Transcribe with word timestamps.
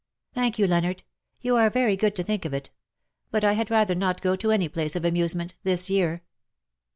''''"Thank 0.33 0.57
you, 0.57 0.65
Leonard. 0.65 1.03
You 1.41 1.55
are 1.57 1.69
very 1.69 1.95
good 1.95 2.15
to 2.15 2.23
think 2.23 2.43
of 2.43 2.55
it; 2.55 2.71
but 3.29 3.43
I 3.43 3.53
had 3.53 3.69
rather 3.69 3.93
not 3.93 4.19
go 4.23 4.35
to 4.35 4.49
any 4.51 4.67
place 4.67 4.95
of 4.95 5.05
amusement— 5.05 5.53
this 5.63 5.91
year." 5.91 6.23